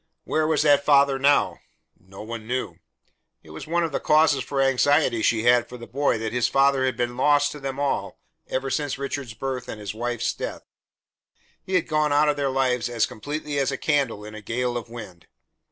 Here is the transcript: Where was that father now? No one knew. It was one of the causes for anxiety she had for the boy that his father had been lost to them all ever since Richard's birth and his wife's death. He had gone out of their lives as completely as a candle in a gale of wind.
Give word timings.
Where 0.23 0.47
was 0.47 0.63
that 0.63 0.83
father 0.83 1.19
now? 1.19 1.59
No 1.95 2.23
one 2.23 2.47
knew. 2.47 2.77
It 3.43 3.51
was 3.51 3.67
one 3.67 3.83
of 3.83 3.91
the 3.91 3.99
causes 3.99 4.43
for 4.43 4.59
anxiety 4.59 5.21
she 5.21 5.43
had 5.43 5.69
for 5.69 5.77
the 5.77 5.85
boy 5.85 6.17
that 6.17 6.33
his 6.33 6.47
father 6.47 6.85
had 6.87 6.97
been 6.97 7.15
lost 7.15 7.51
to 7.51 7.59
them 7.59 7.79
all 7.79 8.17
ever 8.47 8.71
since 8.71 8.97
Richard's 8.97 9.35
birth 9.35 9.67
and 9.67 9.79
his 9.79 9.93
wife's 9.93 10.33
death. 10.33 10.63
He 11.61 11.75
had 11.75 11.87
gone 11.87 12.11
out 12.11 12.29
of 12.29 12.35
their 12.35 12.49
lives 12.49 12.89
as 12.89 13.05
completely 13.05 13.59
as 13.59 13.71
a 13.71 13.77
candle 13.77 14.25
in 14.25 14.33
a 14.33 14.41
gale 14.41 14.75
of 14.75 14.89
wind. 14.89 15.27